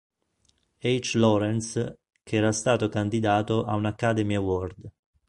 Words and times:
H. 0.81 1.11
Lawrence, 1.13 1.99
che 2.23 2.35
era 2.35 2.51
stato 2.51 2.89
candidato 2.89 3.65
a 3.65 3.75
un 3.75 3.85
Academy 3.85 4.33
Award. 4.33 4.91